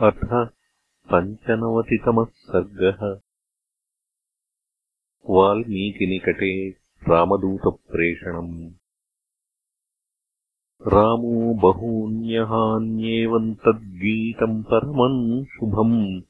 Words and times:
अथ 0.00 0.48
पञ्चनवतितमः 1.12 2.24
सर्गः। 2.24 3.20
वाल्मीकिनिकटे 5.30 6.76
रामदूतप्रेषणम्। 7.08 8.70
रामो 10.86 11.54
बहून्यहान्येवम् 11.54 13.54
तद्गीतम् 13.54 14.64
परमम् 14.64 15.44
शुभम्। 15.44 16.22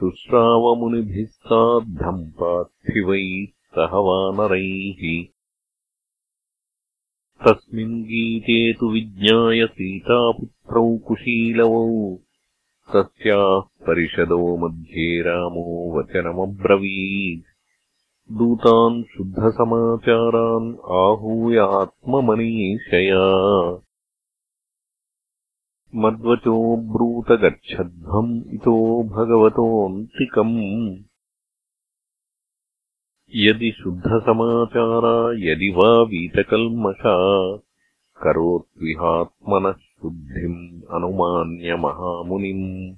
शुश्रावमुनिभिः 0.00 1.26
सार्धम् 1.26 2.30
पार्थिवैः 2.30 3.46
सह 3.46 3.90
वानरैः 3.94 5.24
तस्मिन् 7.44 8.04
गीते 8.04 8.72
तु 8.72 8.90
विज्ञाय 8.90 9.66
सीतापुत्रौ 9.66 10.98
कुशीलवौ 10.98 12.18
तस्याः 12.92 13.60
परिषदो 13.60 14.56
मध्ये 14.56 15.22
रामो 15.22 15.98
वचनमब्रवीत्। 15.98 17.44
दूतान् 18.32 19.04
शुद्धसमाचारान् 19.04 20.90
आहूयात्ममनीषया। 20.90 23.80
मद्वचोऽब्रूतगच्छध्वम् 25.94 28.54
इतो 28.54 29.04
भगवतोऽन्तिकम्। 29.04 30.96
यदि 33.34 33.76
शुद्धसमाचारा 33.82 35.32
यदि 35.32 35.74
वा 35.76 36.02
वीतकल्मषा 36.02 37.58
करोत्विहात्मनः 38.22 39.83
शुद्धिम् 40.04 40.90
अनुमान्यमहामुनिम् 40.90 42.96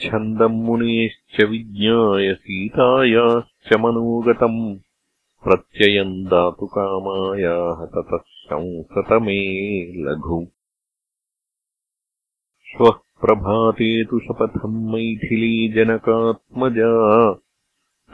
छन्दम् 0.00 0.54
मुनेश्च 0.54 1.44
विज्ञाय 1.44 2.34
सीतायाश्च 2.34 3.76
मनोगतम्। 3.76 4.78
प्रत्ययम् 5.44 6.24
दातु 6.24 6.66
कामायाः 6.66 7.86
ततः 7.86 8.16
शंसतमे 8.16 10.02
लघु। 10.02 10.46
श्वः 12.72 12.92
प्रभाते 13.20 14.04
तु 14.04 14.18
शपथम् 14.18 14.92
मैथिली 14.92 15.68
जनकात्मजा। 15.68 17.40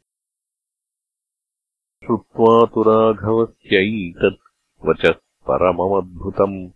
श्रुत्वा 2.08 2.66
तु 2.66 2.82
राघवस्यैतत् 2.82 4.86
वचः 4.86 5.14
परममद्भुतम्। 5.50 6.70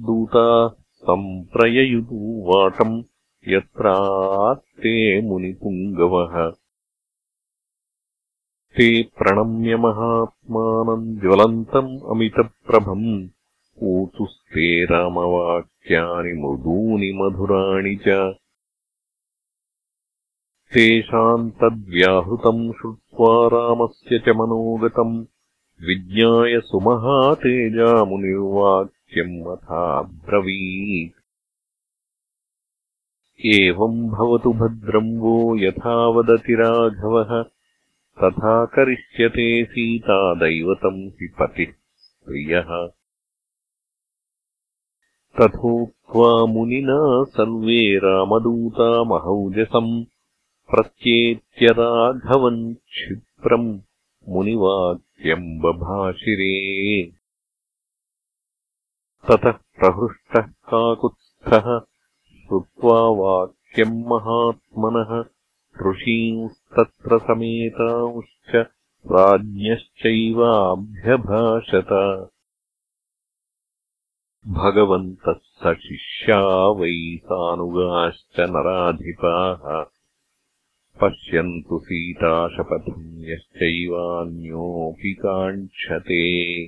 दूताः 0.00 0.84
सम्प्रययुतुवाटम् 0.94 3.02
यत्रात्ते 3.48 5.22
मुनिपुङ्गवः। 5.22 6.52
ते 8.76 9.02
प्रणम्य 9.02 9.76
महात्मानम् 9.76 11.16
ज्वलन्तम् 11.16 12.10
अमितप्रभम्। 12.10 13.28
ऊचुस्ते 13.82 14.84
रामवाक्यानि 14.84 16.32
मृदूनि 16.32 17.12
मधुराणि 17.12 17.98
च 18.08 18.34
तेषाम् 20.74 21.50
तद्व्याहृतम् 21.50 22.72
श्रुत्वा 22.72 23.46
रामस्य 23.46 24.18
च 24.18 24.28
मनोगतम् 24.28 25.24
विज्ञाय 25.86 26.60
सुमहातेजामुनिर्वाक्यम् 26.60 29.46
अथाब्रवीत्। 29.46 31.20
एवम् 33.46 34.10
भवतु 34.10 34.52
भद्रम् 34.52 35.18
वो 35.18 35.56
यथा 35.56 36.08
वदति 36.08 36.54
राघवः 36.54 37.44
तथा 38.24 38.64
करिष्यते 38.64 39.64
सीता 39.64 40.34
दैवतम् 40.34 40.94
हि 40.94 41.34
पतिः 41.38 41.72
प्रियः। 42.26 42.88
तथोक्त्वा 45.40 46.46
मुनिना 46.46 47.24
सर्वे 47.24 47.98
रामदूता 47.98 49.04
महौजसम् 49.04 50.04
प्रत्येत्य 50.70 51.66
राघवम् 51.66 52.74
क्षिप्रम् 52.74 53.80
मुनिवाक्यम् 54.28 55.60
बभाषिरे 55.60 57.12
ततः 59.28 59.50
प्रहृष्टः 59.50 60.42
काकुत्स्थः 60.42 61.80
श्रुत्वा 62.40 63.08
वाक्यम् 63.08 64.04
महात्मनः 64.04 65.24
ऋषींस्तत्र 65.90 67.18
समेतांश्च 67.18 68.66
राज्ञश्चैवाभ्यभाषत। 69.12 71.90
भगवन्तः 74.46 75.32
स 75.32 75.78
शिष्या 75.78 76.68
वै 76.68 77.20
सानुगाश्च 77.24 78.40
नराधिपाः 78.40 79.89
पश्यन्तु 81.02 81.78
सीताशपथम् 81.78 83.24
यश्चैवान्योऽपि 83.24 85.14
काङ्क्षते। 85.14 86.66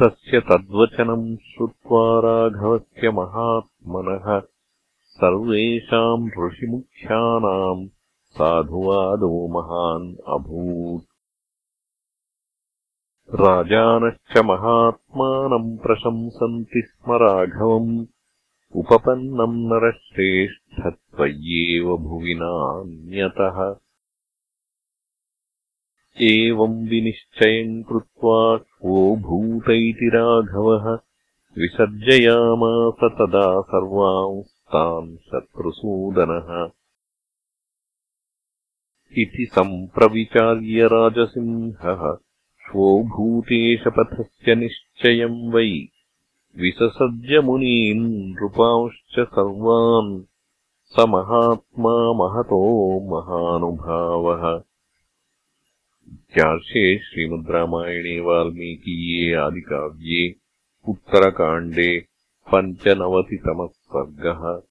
तस्य 0.00 0.40
तद्वचनम् 0.40 1.36
श्रुत्वा 1.36 2.20
राघवस्य 2.20 3.10
महात्मनः 3.10 4.40
सर्वेषाम् 5.00 6.46
ऋषिमुख्यानाम् 6.46 7.88
साधुवादो 8.30 9.48
महान् 9.48 10.16
अभूत्। 10.28 11.04
राजानश्च 13.40 14.38
महात्मानम् 14.38 15.78
प्रशंसन्ति 15.78 16.82
स्म 16.86 17.12
राघवम्। 17.12 18.06
उपपन्नम् 18.76 19.66
नरश्रेष्ठत्वय्येव 19.66 20.69
भुवि 21.16 22.34
नान्यतः 22.34 23.76
एवम् 26.22 26.88
विनिश्चयम् 26.88 27.84
कृत्वा 27.84 28.56
को 28.56 29.16
भूत 29.16 29.64
इति 29.64 30.10
राघवः 30.14 30.98
विसर्जयामास 31.58 33.10
तदा 33.12 33.60
सर्वांस्तान् 33.60 35.16
शत्रुसूदनः। 35.16 36.70
इति 39.18 39.46
सम्प्रविचार्य 39.52 40.86
राजसिंहः 40.86 42.14
श्वोभूतेशपथस्य 42.60 44.54
निश्चयम् 44.54 45.52
वै। 45.52 45.88
विससर्जमुनीन् 46.56 48.30
नृपांश्च 48.30 49.12
सर्वान् 49.12 50.29
स 50.90 50.98
महात्मा 50.98 52.12
महतो 52.12 52.60
महानुभावः। 53.14 54.62
इत्यार्षे 56.08 56.98
श्रीमद्रामायणे 56.98 58.20
वाल्मीकीये 58.20 59.34
आदिकाव्ये 59.34 60.34
उत्तरकाण्डे 60.88 62.00
पञ्चनवतितमः 62.54 63.66
सर्गः 63.66 64.69